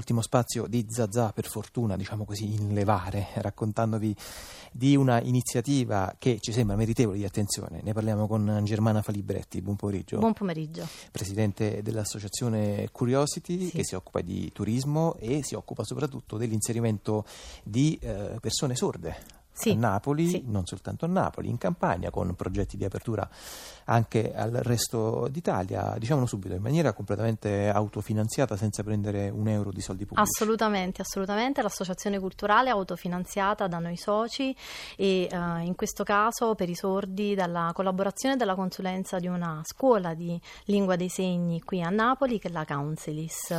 ultimo 0.00 0.22
spazio 0.22 0.66
di 0.66 0.86
Zazà, 0.88 1.30
per 1.32 1.46
fortuna, 1.46 1.94
diciamo 1.94 2.24
così, 2.24 2.54
in 2.54 2.72
levare, 2.72 3.28
raccontandovi 3.36 4.16
di 4.72 4.96
una 4.96 5.20
iniziativa 5.20 6.14
che 6.18 6.38
ci 6.40 6.52
sembra 6.52 6.74
meritevole 6.74 7.18
di 7.18 7.24
attenzione. 7.24 7.80
Ne 7.82 7.92
parliamo 7.92 8.26
con 8.26 8.60
Germana 8.64 9.02
Falibretti. 9.02 9.60
Buon 9.60 9.76
pomeriggio. 9.76 10.18
Buon 10.18 10.32
pomeriggio. 10.32 10.88
Presidente 11.10 11.82
dell'associazione 11.82 12.88
Curiosity 12.90 13.66
sì. 13.66 13.70
che 13.70 13.84
si 13.84 13.94
occupa 13.94 14.22
di 14.22 14.50
turismo 14.52 15.16
e 15.18 15.40
si 15.42 15.54
occupa 15.54 15.84
soprattutto 15.84 16.38
dell'inserimento 16.38 17.26
di 17.62 17.98
eh, 18.00 18.38
persone 18.40 18.74
sorde 18.74 19.39
sì, 19.52 19.70
a 19.70 19.74
Napoli, 19.74 20.28
sì. 20.28 20.42
non 20.46 20.64
soltanto 20.64 21.04
a 21.04 21.08
Napoli, 21.08 21.48
in 21.48 21.58
Campania, 21.58 22.10
con 22.10 22.34
progetti 22.34 22.76
di 22.76 22.84
apertura 22.84 23.28
anche 23.84 24.32
al 24.34 24.52
resto 24.52 25.28
d'Italia, 25.28 25.96
diciamolo 25.98 26.26
subito, 26.26 26.54
in 26.54 26.62
maniera 26.62 26.92
completamente 26.92 27.68
autofinanziata 27.68 28.56
senza 28.56 28.82
prendere 28.82 29.28
un 29.28 29.48
euro 29.48 29.70
di 29.72 29.80
soldi 29.80 30.06
pubblici. 30.06 30.30
Assolutamente, 30.30 31.02
assolutamente, 31.02 31.60
l'associazione 31.60 32.18
culturale 32.18 32.68
è 32.68 32.72
autofinanziata 32.72 33.66
da 33.66 33.78
noi 33.78 33.96
soci 33.96 34.54
e 34.96 35.28
uh, 35.30 35.58
in 35.58 35.74
questo 35.74 36.04
caso 36.04 36.54
per 36.54 36.68
i 36.68 36.74
sordi 36.74 37.34
dalla 37.34 37.72
collaborazione 37.74 38.34
e 38.34 38.38
dalla 38.38 38.54
consulenza 38.54 39.18
di 39.18 39.26
una 39.26 39.60
scuola 39.64 40.14
di 40.14 40.40
lingua 40.66 40.96
dei 40.96 41.08
segni 41.08 41.60
qui 41.62 41.82
a 41.82 41.90
Napoli 41.90 42.38
che 42.38 42.48
è 42.48 42.52
la 42.52 42.64
Counselis. 42.64 43.58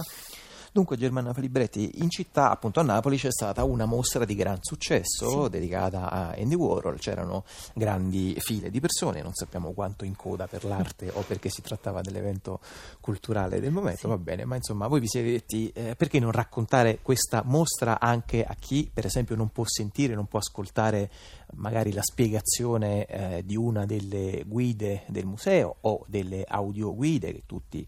Dunque, 0.73 0.95
Germana 0.95 1.34
Falibretti, 1.34 2.02
in 2.02 2.09
città, 2.09 2.49
appunto 2.49 2.79
a 2.79 2.84
Napoli, 2.84 3.17
c'è 3.17 3.29
stata 3.29 3.66
una 3.66 3.84
mostra 3.84 4.23
di 4.23 4.35
gran 4.35 4.59
successo 4.62 5.43
sì. 5.43 5.49
dedicata 5.49 6.09
a 6.09 6.34
Andy 6.38 6.55
Warhol. 6.55 6.98
C'erano 6.98 7.43
grandi 7.73 8.38
file 8.39 8.70
di 8.70 8.79
persone, 8.79 9.21
non 9.21 9.34
sappiamo 9.34 9.73
quanto 9.73 10.05
in 10.05 10.15
coda 10.15 10.48
per 10.48 10.63
l'arte 10.63 11.12
o 11.13 11.23
perché 11.27 11.49
si 11.49 11.62
trattava 11.62 11.99
dell'evento 11.99 12.62
culturale 13.02 13.59
del 13.59 13.71
momento, 13.73 13.99
sì. 13.99 14.07
va 14.07 14.17
bene, 14.17 14.45
ma 14.45 14.55
insomma, 14.55 14.88
voi 14.88 15.02
vi 15.02 15.09
siete 15.09 15.29
detti 15.29 15.70
eh, 15.73 15.95
perché 15.98 16.20
non 16.20 16.31
raccontare 16.31 16.99
questa 17.01 17.43
mostra 17.43 17.99
anche 17.99 18.45
a 18.45 18.55
chi, 18.57 18.90
per 18.93 19.05
esempio, 19.05 19.35
non 19.35 19.49
può 19.49 19.65
sentire, 19.67 20.15
non 20.15 20.27
può 20.27 20.40
ascoltare 20.40 21.09
magari 21.55 21.91
la 21.91 22.01
spiegazione 22.01 23.05
eh, 23.05 23.43
di 23.46 23.57
una 23.57 23.85
delle 23.85 24.43
guide 24.48 25.03
del 25.07 25.26
museo 25.26 25.76
o 25.81 26.05
delle 26.07 26.46
audioguide 26.48 27.34
che 27.34 27.43
tutti 27.46 27.85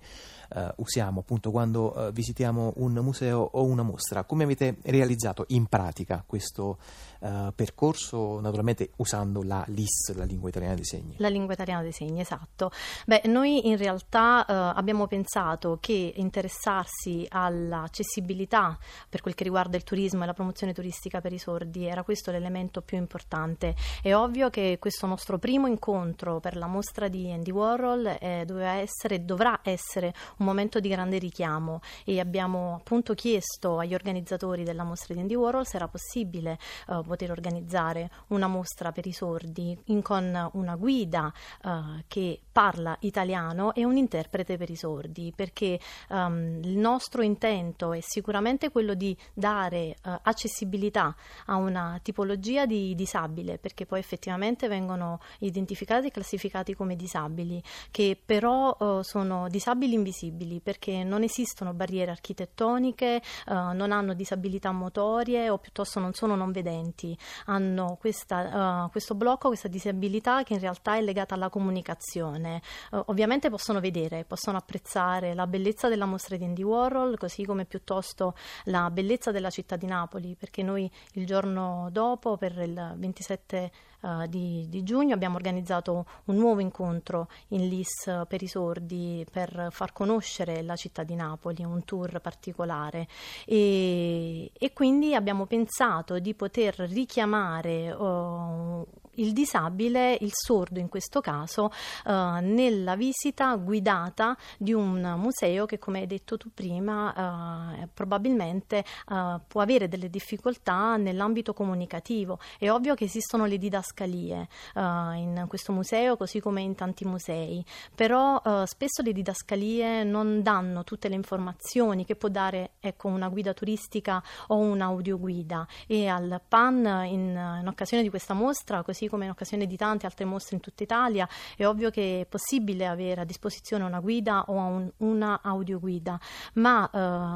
eh, 0.55 0.73
usiamo 0.77 1.21
appunto 1.21 1.51
quando 1.51 2.07
eh, 2.07 2.11
visitiamo 2.11 2.72
un 2.75 2.93
museo 2.93 3.39
o 3.39 3.63
una 3.63 3.83
mostra. 3.83 4.23
Come 4.23 4.43
avete 4.43 4.77
realizzato 4.83 5.45
in 5.49 5.67
pratica 5.67 6.23
questo 6.25 6.77
eh, 7.23 7.53
percorso, 7.55 8.41
naturalmente 8.41 8.91
usando 8.97 9.43
la 9.43 9.63
LIS, 9.67 10.13
la 10.15 10.25
lingua 10.25 10.49
italiana 10.49 10.75
dei 10.75 10.83
segni? 10.83 11.15
La 11.19 11.29
lingua 11.29 11.53
italiana 11.53 11.81
dei 11.81 11.93
segni, 11.93 12.19
esatto. 12.19 12.69
Beh, 13.05 13.21
noi 13.25 13.69
in 13.69 13.77
realtà 13.77 14.45
eh, 14.45 14.53
abbiamo 14.53 15.07
pensato 15.07 15.77
che 15.79 16.13
interessarsi 16.17 17.25
all'accessibilità 17.29 18.77
per 19.07 19.21
quel 19.21 19.35
che 19.35 19.45
riguarda 19.45 19.77
il 19.77 19.83
turismo 19.83 20.23
e 20.23 20.25
la 20.25 20.33
promozione 20.33 20.73
turistica 20.73 21.21
per 21.21 21.31
i 21.31 21.37
sordi 21.37 21.85
era 21.85 22.03
questo 22.03 22.29
l'elemento 22.31 22.81
più 22.81 22.97
importante. 22.97 23.73
È 24.01 24.13
ovvio 24.13 24.49
che 24.49 24.77
questo 24.79 25.07
nostro 25.07 25.39
primo 25.39 25.67
incontro 25.67 26.41
per 26.41 26.57
la 26.57 26.67
mostra 26.67 27.07
di 27.07 27.31
Andy 27.31 27.51
Warhol 27.51 28.17
eh, 28.19 28.43
doveva 28.45 28.73
essere, 28.73 29.23
dovrà 29.23 29.61
essere 29.63 30.13
un 30.39 30.45
momento 30.45 30.81
di 30.81 30.89
grande 30.89 31.19
richiamo 31.19 31.79
e 32.03 32.19
abbiamo 32.19 32.75
appunto 32.75 33.13
chiesto 33.13 33.79
agli 33.79 33.93
organizzatori 33.93 34.65
della 34.65 34.83
mostra 34.83 35.13
di 35.13 35.21
Andy 35.21 35.35
Warhol 35.35 35.65
se 35.65 35.77
era 35.77 35.87
possibile 35.87 36.57
uh, 36.87 37.01
poter 37.13 37.29
organizzare 37.29 38.09
una 38.29 38.47
mostra 38.47 38.91
per 38.91 39.05
i 39.05 39.13
sordi 39.13 39.77
con 40.01 40.49
una 40.53 40.75
guida 40.75 41.31
uh, 41.63 41.69
che 42.07 42.39
parla 42.51 42.97
italiano 43.01 43.73
e 43.75 43.85
un 43.85 43.97
interprete 43.97 44.57
per 44.57 44.71
i 44.71 44.75
sordi 44.75 45.31
perché 45.35 45.79
um, 46.09 46.59
il 46.63 46.75
nostro 46.75 47.21
intento 47.21 47.93
è 47.93 47.99
sicuramente 48.01 48.71
quello 48.71 48.95
di 48.95 49.15
dare 49.31 49.95
uh, 50.03 50.17
accessibilità 50.23 51.15
a 51.45 51.55
una 51.55 51.99
tipologia 52.01 52.65
di 52.65 52.95
disabile 52.95 53.59
perché 53.59 53.85
poi 53.85 53.99
effettivamente 53.99 54.67
vengono 54.67 55.19
identificati 55.39 56.07
e 56.07 56.11
classificati 56.11 56.73
come 56.73 56.95
disabili 56.95 57.61
che 57.91 58.19
però 58.23 59.01
sono 59.03 59.47
disabili 59.49 59.93
invisibili 59.93 60.59
perché 60.59 61.03
non 61.03 61.21
esistono 61.21 61.73
barriere 61.73 62.11
architettoniche, 62.11 63.15
eh, 63.15 63.21
non 63.53 63.91
hanno 63.91 64.13
disabilità 64.13 64.71
motorie 64.71 65.49
o 65.49 65.57
piuttosto 65.57 65.99
non 65.99 66.13
sono 66.13 66.35
non 66.35 66.51
vedenti, 66.51 67.02
hanno 67.45 67.97
questa, 67.99 68.85
uh, 68.85 68.89
questo 68.89 69.15
blocco, 69.15 69.47
questa 69.47 69.67
disabilità 69.67 70.43
che 70.43 70.53
in 70.53 70.59
realtà 70.59 70.95
è 70.95 71.01
legata 71.01 71.35
alla 71.35 71.49
comunicazione. 71.49 72.61
Uh, 72.91 73.03
ovviamente 73.07 73.49
possono 73.49 73.79
vedere, 73.79 74.23
possono 74.25 74.57
apprezzare 74.57 75.33
la 75.33 75.47
bellezza 75.47 75.89
della 75.89 76.05
mostra 76.05 76.37
di 76.37 76.43
Andy 76.43 76.63
Warhol, 76.63 77.17
così 77.17 77.45
come 77.45 77.65
piuttosto 77.65 78.35
la 78.65 78.89
bellezza 78.89 79.31
della 79.31 79.49
città 79.49 79.75
di 79.75 79.85
Napoli, 79.85 80.35
perché 80.35 80.63
noi 80.63 80.89
il 81.13 81.25
giorno 81.25 81.89
dopo, 81.91 82.37
per 82.37 82.57
il 82.59 82.93
27 82.97 83.71
uh, 84.03 84.27
di, 84.27 84.67
di, 84.69 84.83
giugno, 84.83 85.13
abbiamo 85.13 85.35
organizzato 85.35 86.05
un 86.25 86.35
nuovo 86.35 86.61
incontro 86.61 87.27
in 87.49 87.67
LIS 87.67 88.25
per 88.27 88.41
i 88.41 88.47
sordi 88.47 89.25
per 89.29 89.67
far 89.71 89.91
conoscere 89.91 90.11
conoscere 90.13 90.61
la 90.61 90.75
città 90.75 91.03
di 91.03 91.15
Napoli, 91.15 91.63
un 91.63 91.83
tour 91.83 92.19
particolare. 92.19 93.07
E, 93.45 94.51
e 94.53 94.73
quindi 94.73 95.15
abbiamo 95.15 95.45
pensato 95.45 96.19
di 96.19 96.33
poter 96.33 96.75
richiamare 96.79 97.91
uh, 97.91 98.85
il 99.15 99.33
disabile, 99.33 100.17
il 100.21 100.31
sordo 100.31 100.79
in 100.79 100.89
questo 100.89 101.21
caso, 101.21 101.71
uh, 102.05 102.11
nella 102.41 102.95
visita 102.95 103.55
guidata 103.55 104.35
di 104.57 104.73
un 104.73 105.15
museo 105.17 105.65
che, 105.65 105.79
come 105.79 105.99
hai 105.99 106.07
detto 106.07 106.37
tu 106.37 106.49
prima, 106.53 107.81
uh, 107.81 107.89
probabilmente 107.93 108.83
uh, 109.07 109.39
può 109.47 109.61
avere 109.61 109.87
delle 109.87 110.09
difficoltà 110.09 110.97
nell'ambito 110.97 111.53
comunicativo. 111.53 112.39
È 112.57 112.69
ovvio 112.69 112.95
che 112.95 113.05
esistono 113.05 113.45
le 113.45 113.57
didascalie 113.57 114.47
in 114.75 115.45
questo 115.47 115.71
museo, 115.71 116.17
così 116.17 116.39
come 116.39 116.61
in 116.61 116.75
tanti 116.75 117.05
musei, 117.05 117.63
però 117.93 118.41
spesso 118.65 119.01
le 119.01 119.11
didascalie 119.11 120.03
non 120.03 120.41
danno 120.41 120.83
tutte 120.83 121.09
le 121.09 121.15
informazioni 121.15 122.05
che 122.05 122.15
può 122.15 122.29
dare 122.29 122.71
ecco, 122.79 123.07
una 123.07 123.29
guida 123.29 123.53
turistica 123.53 124.21
o 124.47 124.57
un'audioguida 124.57 125.67
e 125.87 126.07
al 126.07 126.41
PAN 126.47 127.05
in, 127.05 127.59
in 127.61 127.67
occasione 127.67 128.03
di 128.03 128.09
questa 128.09 128.33
mostra, 128.33 128.83
così 128.83 129.02
come 129.07 129.25
in 129.25 129.31
occasione 129.31 129.65
di 129.65 129.77
tante 129.77 130.05
altre 130.05 130.25
mostre 130.25 130.55
in 130.55 130.61
tutta 130.61 130.83
Italia, 130.83 131.27
è 131.55 131.65
ovvio 131.65 131.89
che 131.89 132.21
è 132.21 132.25
possibile 132.25 132.87
avere 132.87 133.21
a 133.21 133.25
disposizione 133.25 133.83
una 133.83 133.99
guida 133.99 134.45
o 134.47 134.53
un, 134.53 134.91
una 134.97 135.39
audioguida, 135.41 136.19
ma 136.53 136.89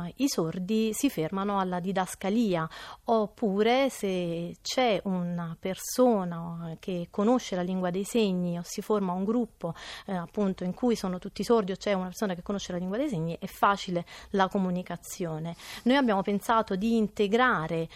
eh, 0.08 0.14
i 0.18 0.28
sordi 0.28 0.92
si 0.94 1.10
fermano 1.10 1.60
alla 1.60 1.80
didascalia 1.80 2.68
oppure 3.06 3.90
se 3.90 4.58
c'è 4.62 5.02
una 5.04 5.56
persona 5.60 6.76
che 6.80 7.08
conosce 7.10 7.56
la 7.56 7.62
lingua 7.62 7.90
dei 7.90 8.04
segni 8.04 8.58
o 8.58 8.62
si 8.64 8.82
forma 8.82 9.14
un 9.14 9.24
gruppo 9.24 9.74
eh, 10.06 10.16
appunto 10.16 10.64
in 10.64 10.74
cui 10.74 10.96
sono 10.96 11.20
tutti 11.20 11.44
sordi 11.44 11.72
o 11.72 11.76
c'è 11.76 11.94
una 11.94 12.06
persona 12.06 12.34
che 12.34 12.42
conosce 12.42 12.72
la 12.72 12.78
lingua 12.78 12.98
dei 12.98 13.10
segni, 13.10 13.38
è 13.40 13.48
facile 13.48 14.06
la 14.32 14.48
comunicazione. 14.48 15.56
Noi 15.84 15.96
abbiamo 15.96 16.22
pensato 16.22 16.76
di 16.76 16.96
integrare 16.98 17.88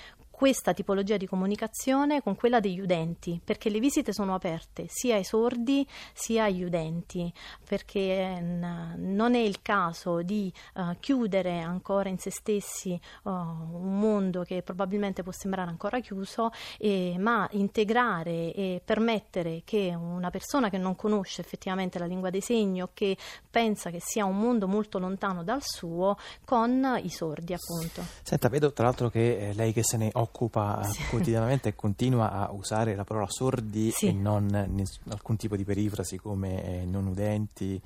questa 0.41 0.73
tipologia 0.73 1.17
di 1.17 1.27
comunicazione 1.27 2.23
con 2.23 2.35
quella 2.35 2.59
degli 2.59 2.79
udenti, 2.79 3.39
perché 3.43 3.69
le 3.69 3.77
visite 3.77 4.11
sono 4.11 4.33
aperte 4.33 4.85
sia 4.87 5.13
ai 5.13 5.23
sordi 5.23 5.87
sia 6.13 6.45
agli 6.45 6.63
udenti, 6.63 7.31
perché 7.69 8.39
non 8.41 9.35
è 9.35 9.37
il 9.37 9.61
caso 9.61 10.23
di 10.23 10.51
uh, 10.73 10.97
chiudere 10.99 11.59
ancora 11.59 12.09
in 12.09 12.17
se 12.17 12.31
stessi 12.31 12.99
uh, 13.21 13.29
un 13.29 13.99
mondo 13.99 14.41
che 14.41 14.63
probabilmente 14.63 15.21
può 15.21 15.31
sembrare 15.31 15.69
ancora 15.69 15.99
chiuso, 15.99 16.49
eh, 16.79 17.17
ma 17.19 17.47
integrare 17.51 18.51
e 18.51 18.81
permettere 18.83 19.61
che 19.63 19.93
una 19.95 20.31
persona 20.31 20.71
che 20.71 20.79
non 20.79 20.95
conosce 20.95 21.41
effettivamente 21.41 21.99
la 21.99 22.05
lingua 22.05 22.31
dei 22.31 22.41
segni 22.41 22.81
o 22.81 22.89
che 22.95 23.15
pensa 23.47 23.91
che 23.91 23.99
sia 24.01 24.25
un 24.25 24.39
mondo 24.39 24.67
molto 24.67 24.97
lontano 24.97 25.43
dal 25.43 25.61
suo 25.61 26.17
con 26.43 26.99
i 27.03 27.11
sordi 27.11 27.53
appunto. 27.53 28.01
Senta, 28.23 28.49
vedo 28.49 28.73
tra 28.73 28.85
l'altro 28.85 29.09
che 29.09 29.49
eh, 29.49 29.53
lei 29.53 29.71
che 29.71 29.83
se 29.83 29.97
ne 29.97 30.09
occupa 30.11 30.29
occupa 30.31 30.81
sì. 30.83 31.03
quotidianamente 31.09 31.69
e 31.69 31.75
continua 31.75 32.31
a 32.31 32.51
usare 32.51 32.95
la 32.95 33.03
parola 33.03 33.27
sordi 33.29 33.91
sì. 33.91 34.07
e 34.07 34.11
non 34.13 34.89
alcun 35.09 35.35
tipo 35.35 35.55
di 35.55 35.65
perifrasi 35.65 36.17
come 36.17 36.81
eh, 36.81 36.85
non 36.85 37.07
udenti 37.07 37.79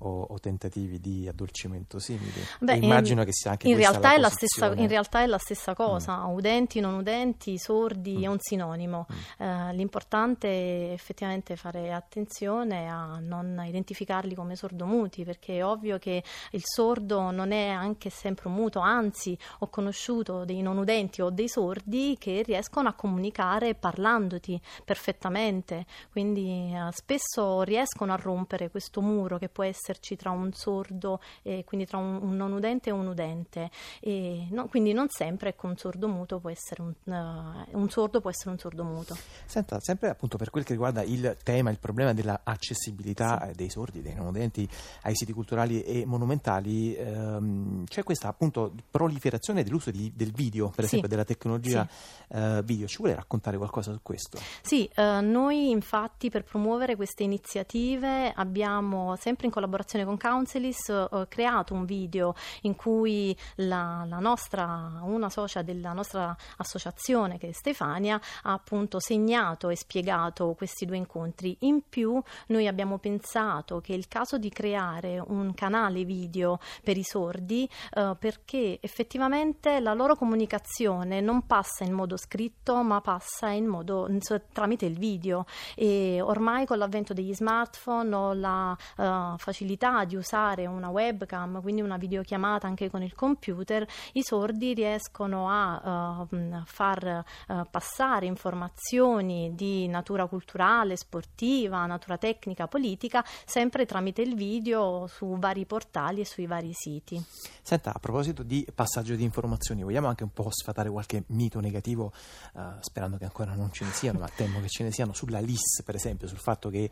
o, 0.00 0.22
o, 0.22 0.38
tentativi 0.38 1.00
di 1.00 1.26
addolcimento 1.28 1.98
simili. 1.98 2.32
Beh, 2.60 2.76
immagino 2.76 3.20
in, 3.20 3.26
che 3.26 3.32
sia 3.32 3.52
anche 3.52 3.68
in 3.68 3.76
realtà, 3.76 4.16
la 4.18 4.28
stessa, 4.28 4.72
in 4.74 4.88
realtà 4.88 5.22
è 5.22 5.26
la 5.26 5.38
stessa 5.38 5.74
cosa, 5.74 6.26
mm. 6.26 6.32
udenti, 6.32 6.80
non 6.80 6.94
udenti, 6.94 7.58
sordi 7.58 8.18
mm. 8.18 8.22
è 8.22 8.26
un 8.26 8.38
sinonimo. 8.38 9.06
Mm. 9.10 9.46
Eh, 9.46 9.74
l'importante 9.74 10.48
è 10.48 10.92
effettivamente 10.92 11.56
fare 11.56 11.92
attenzione 11.92 12.88
a 12.88 13.18
non 13.20 13.62
identificarli 13.66 14.34
come 14.34 14.56
sordomuti, 14.56 15.24
perché 15.24 15.58
è 15.58 15.64
ovvio 15.64 15.98
che 15.98 16.22
il 16.52 16.62
sordo 16.64 17.30
non 17.30 17.52
è 17.52 17.68
anche 17.68 18.10
sempre 18.10 18.48
un 18.48 18.54
muto, 18.54 18.80
anzi 18.80 19.36
ho 19.60 19.68
conosciuto 19.68 20.44
dei 20.44 20.62
non 20.62 20.78
udenti 20.78 21.22
o 21.22 21.30
dei 21.30 21.48
sordi 21.48 22.16
che 22.18 22.42
riescono 22.44 22.88
a 22.88 22.94
comunicare 22.94 23.74
parlandoti 23.74 24.60
perfettamente, 24.84 25.86
quindi 26.10 26.72
eh, 26.72 26.88
spesso 26.92 27.62
riescono 27.62 28.12
a 28.12 28.16
rompere 28.16 28.70
questo 28.70 29.00
muro 29.00 29.38
che 29.38 29.48
può 29.48 29.64
essere 29.64 29.89
esserci 29.90 30.16
tra 30.16 30.30
un 30.30 30.52
sordo 30.52 31.20
e 31.42 31.64
quindi 31.64 31.86
tra 31.86 31.98
un, 31.98 32.18
un 32.22 32.36
non 32.36 32.52
udente 32.52 32.90
e 32.90 32.92
un 32.92 33.06
udente. 33.08 33.70
E 34.00 34.46
no, 34.50 34.66
quindi 34.68 34.92
non 34.92 35.08
sempre 35.08 35.50
ecco, 35.50 35.66
un 35.66 35.76
sordo 35.76 36.08
muto 36.08 36.38
può 36.38 36.50
essere 36.50 36.82
un, 36.82 36.94
uh, 37.04 37.78
un 37.78 37.90
sordo 37.90 38.20
può 38.20 38.30
essere 38.30 38.50
un 38.50 38.58
sordo 38.58 38.84
muto. 38.84 39.16
Senta, 39.44 39.80
sempre 39.80 40.08
appunto 40.08 40.36
per 40.36 40.50
quel 40.50 40.64
che 40.64 40.72
riguarda 40.72 41.02
il 41.02 41.36
tema, 41.42 41.70
il 41.70 41.78
problema 41.78 42.12
dell'accessibilità 42.12 43.48
Sì. 43.48 43.54
dei 43.56 43.70
sordi, 43.70 44.02
dei 44.02 44.14
non 44.14 44.26
udenti 44.28 44.68
ai 45.02 45.14
siti 45.14 45.32
culturali 45.32 45.82
e 45.82 46.04
monumentali, 46.06 46.94
ehm, 46.94 47.84
c'è 47.86 48.02
questa 48.02 48.28
appunto 48.28 48.72
proliferazione 48.90 49.62
dell'uso 49.62 49.90
di- 49.90 50.12
del 50.14 50.32
video, 50.32 50.68
per 50.68 50.80
Sì. 50.80 50.84
esempio 50.84 51.08
della 51.08 51.24
tecnologia 51.24 51.88
eh, 52.32 52.62
video. 52.64 52.86
Ci 52.86 52.98
vuole 52.98 53.14
raccontare 53.14 53.56
qualcosa 53.56 53.92
su 53.92 53.98
questo? 54.02 54.38
Sì, 54.62 54.88
eh, 54.94 55.20
noi 55.20 55.70
infatti 55.70 56.30
per 56.30 56.44
promuovere 56.44 56.94
queste 56.96 57.24
iniziative 57.24 58.32
abbiamo 58.34 59.16
sempre 59.16 59.46
in 59.46 59.52
collaborazione 59.52 59.78
con 60.04 60.16
Counselis 60.16 60.88
eh, 60.88 61.26
creato 61.28 61.74
un 61.74 61.84
video 61.84 62.34
in 62.62 62.76
cui 62.76 63.36
la, 63.56 64.04
la 64.06 64.18
nostra, 64.18 65.00
una 65.02 65.30
socia 65.30 65.62
della 65.62 65.92
nostra 65.92 66.36
associazione 66.58 67.38
che 67.38 67.48
è 67.48 67.52
Stefania 67.52 68.20
ha 68.42 68.52
appunto 68.52 69.00
segnato 69.00 69.68
e 69.68 69.76
spiegato 69.76 70.54
questi 70.54 70.86
due 70.86 70.96
incontri. 70.96 71.56
In 71.60 71.82
più 71.88 72.20
noi 72.48 72.66
abbiamo 72.66 72.98
pensato 72.98 73.80
che 73.80 73.94
il 73.94 74.06
caso 74.08 74.38
di 74.38 74.50
creare 74.50 75.22
un 75.26 75.54
canale 75.54 76.04
video 76.04 76.58
per 76.82 76.96
i 76.96 77.04
sordi 77.04 77.68
eh, 77.94 78.16
perché 78.18 78.78
effettivamente 78.80 79.80
la 79.80 79.94
loro 79.94 80.14
comunicazione 80.14 81.20
non 81.20 81.46
passa 81.46 81.84
in 81.84 81.92
modo 81.92 82.16
scritto 82.16 82.82
ma 82.82 83.00
passa 83.00 83.48
in 83.48 83.66
modo 83.66 84.08
tramite 84.52 84.86
il 84.86 84.98
video 84.98 85.46
e 85.74 86.20
ormai 86.20 86.66
con 86.66 86.78
l'avvento 86.78 87.12
degli 87.12 87.34
smartphone 87.34 88.14
ho 88.14 88.32
la 88.32 88.76
eh, 88.96 89.34
facilità 89.36 89.69
di 90.06 90.16
usare 90.16 90.66
una 90.66 90.88
webcam 90.88 91.60
quindi 91.60 91.80
una 91.80 91.96
videochiamata 91.96 92.66
anche 92.66 92.90
con 92.90 93.02
il 93.02 93.14
computer 93.14 93.86
i 94.12 94.22
sordi 94.22 94.74
riescono 94.74 95.48
a 95.48 96.26
mh, 96.28 96.62
far 96.64 97.04
eh, 97.04 97.66
passare 97.70 98.26
informazioni 98.26 99.54
di 99.54 99.86
natura 99.88 100.26
culturale, 100.26 100.96
sportiva, 100.96 101.84
natura 101.86 102.18
tecnica, 102.18 102.66
politica 102.66 103.24
sempre 103.44 103.86
tramite 103.86 104.22
il 104.22 104.34
video 104.34 105.06
su 105.06 105.36
vari 105.38 105.66
portali 105.66 106.20
e 106.20 106.24
sui 106.24 106.46
vari 106.46 106.72
siti. 106.72 107.22
Senta, 107.62 107.92
a 107.94 107.98
proposito 107.98 108.42
di 108.42 108.66
passaggio 108.74 109.14
di 109.14 109.24
informazioni, 109.24 109.82
vogliamo 109.82 110.08
anche 110.08 110.24
un 110.24 110.32
po' 110.32 110.48
sfatare 110.50 110.90
qualche 110.90 111.24
mito 111.28 111.60
negativo, 111.60 112.12
eh, 112.56 112.60
sperando 112.80 113.16
che 113.16 113.24
ancora 113.24 113.54
non 113.54 113.72
ce 113.72 113.84
ne 113.84 113.92
siano, 113.92 114.18
ma 114.20 114.28
temo 114.28 114.60
che 114.60 114.68
ce 114.68 114.84
ne 114.84 114.92
siano, 114.92 115.12
sulla 115.12 115.40
LIS 115.40 115.82
per 115.84 115.94
esempio, 115.94 116.26
sul 116.26 116.38
fatto 116.38 116.68
che 116.70 116.90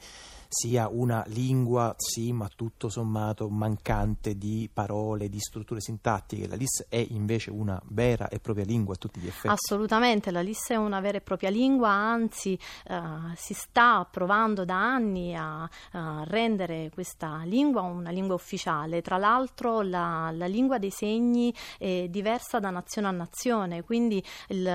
sia 0.48 0.88
una 0.88 1.24
lingua, 1.28 1.94
sì, 1.96 2.32
ma 2.32 2.48
tutto 2.68 2.90
sommato 2.90 3.48
mancante 3.48 4.36
di 4.36 4.68
parole, 4.70 5.30
di 5.30 5.38
strutture 5.40 5.80
sintattiche. 5.80 6.46
La 6.46 6.54
LIS 6.54 6.84
è 6.90 7.04
invece 7.10 7.50
una 7.50 7.80
vera 7.86 8.28
e 8.28 8.40
propria 8.40 8.66
lingua 8.66 8.92
a 8.92 8.96
tutti 8.98 9.20
gli 9.20 9.26
effetti. 9.26 9.48
Assolutamente, 9.48 10.30
la 10.30 10.42
LIS 10.42 10.68
è 10.68 10.76
una 10.76 11.00
vera 11.00 11.16
e 11.16 11.20
propria 11.22 11.48
lingua, 11.48 11.88
anzi 11.88 12.58
eh, 12.86 13.00
si 13.36 13.54
sta 13.54 14.06
provando 14.10 14.66
da 14.66 14.76
anni 14.76 15.34
a, 15.34 15.62
a 15.92 16.24
rendere 16.24 16.90
questa 16.92 17.40
lingua 17.44 17.80
una 17.82 18.10
lingua 18.10 18.34
ufficiale. 18.34 19.00
Tra 19.00 19.16
l'altro 19.16 19.80
la, 19.80 20.30
la 20.32 20.46
lingua 20.46 20.76
dei 20.78 20.90
segni 20.90 21.52
è 21.78 22.06
diversa 22.10 22.58
da 22.60 22.68
nazione 22.68 23.08
a 23.08 23.12
nazione, 23.12 23.82
quindi 23.82 24.22
il- 24.48 24.66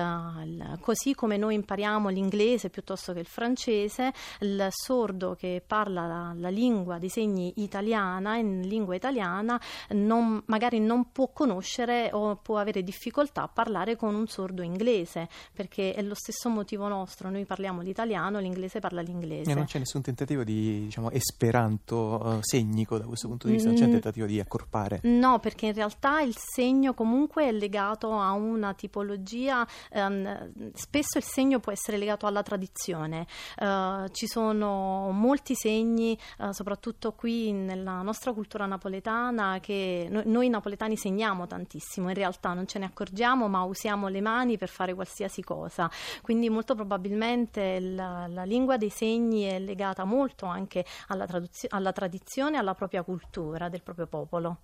il- 0.44 0.78
così 0.80 1.14
come 1.14 1.36
noi 1.36 1.54
impariamo 1.54 2.08
l'inglese 2.08 2.70
piuttosto 2.70 3.12
che 3.12 3.20
il 3.20 3.26
francese, 3.26 4.12
il 4.40 4.66
sordo 4.70 5.34
che 5.36 5.62
parla 5.64 6.06
la, 6.06 6.32
la 6.36 6.48
lingua 6.48 6.98
dei 6.98 7.08
segni 7.08 7.52
italiana, 7.56 7.73
in 7.80 8.60
lingua 8.62 8.94
italiana, 8.94 9.60
non- 9.90 10.42
magari 10.46 10.80
non 10.80 11.10
può 11.12 11.30
conoscere 11.32 12.10
o 12.12 12.36
può 12.36 12.58
avere 12.58 12.82
difficoltà 12.82 13.42
a 13.42 13.48
parlare 13.48 13.96
con 13.96 14.14
un 14.14 14.26
sordo 14.26 14.62
inglese, 14.62 15.28
perché 15.52 15.94
è 15.94 16.02
lo 16.02 16.14
stesso 16.14 16.48
motivo 16.48 16.88
nostro, 16.88 17.30
noi 17.30 17.44
parliamo 17.44 17.80
l'italiano, 17.80 18.38
l'inglese 18.38 18.80
parla 18.80 19.00
l'inglese. 19.00 19.50
E 19.50 19.54
non 19.54 19.64
c'è 19.64 19.78
nessun 19.78 20.02
tentativo 20.02 20.44
di 20.44 20.82
diciamo, 20.84 21.10
esperanto 21.10 22.38
eh, 22.38 22.38
segnico 22.42 22.98
da 22.98 23.04
questo 23.06 23.28
punto 23.28 23.46
di 23.46 23.54
vista, 23.54 23.68
non 23.68 23.76
c'è 23.76 23.84
un 23.84 23.90
Mm. 23.90 23.92
tentativo 23.92 24.26
di 24.26 24.40
accorpare. 24.40 25.00
No, 25.04 25.38
perché 25.38 25.66
in 25.66 25.74
realtà 25.74 26.20
il 26.20 26.34
segno 26.36 26.94
comunque 26.94 27.44
è 27.48 27.52
legato 27.52 28.12
a 28.12 28.32
una 28.32 28.74
tipologia, 28.74 29.66
ehm, 29.90 30.72
spesso 30.74 31.18
il 31.18 31.24
segno 31.24 31.60
può 31.60 31.70
essere 31.72 31.96
legato 31.96 32.26
alla 32.26 32.42
tradizione. 32.42 33.26
Eh, 33.56 34.08
ci 34.12 34.26
sono 34.26 35.10
molti 35.12 35.54
segni, 35.54 36.18
eh, 36.38 36.52
soprattutto 36.52 37.12
qui 37.12 37.48
nella 37.64 38.02
nostra 38.02 38.32
cultura 38.32 38.66
napoletana, 38.66 39.58
che 39.60 40.06
no- 40.10 40.22
noi 40.24 40.48
napoletani 40.48 40.96
segniamo 40.96 41.46
tantissimo, 41.46 42.08
in 42.08 42.14
realtà 42.14 42.52
non 42.52 42.66
ce 42.66 42.78
ne 42.78 42.84
accorgiamo, 42.84 43.48
ma 43.48 43.62
usiamo 43.62 44.08
le 44.08 44.20
mani 44.20 44.58
per 44.58 44.68
fare 44.68 44.94
qualsiasi 44.94 45.42
cosa. 45.42 45.90
Quindi 46.22 46.48
molto 46.48 46.74
probabilmente 46.74 47.80
la, 47.80 48.26
la 48.28 48.44
lingua 48.44 48.76
dei 48.76 48.90
segni 48.90 49.42
è 49.42 49.58
legata 49.58 50.04
molto 50.04 50.46
anche 50.46 50.84
alla, 51.08 51.26
traduzio- 51.26 51.68
alla 51.70 51.92
tradizione 51.92 52.58
alla 52.58 52.74
propria 52.74 53.02
cultura 53.02 53.68
del 53.68 53.82
proprio 53.82 54.06
popolo. 54.06 54.58